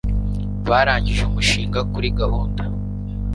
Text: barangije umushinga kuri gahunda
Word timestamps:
barangije 0.69 1.21
umushinga 1.25 1.79
kuri 1.91 2.07
gahunda 2.19 2.63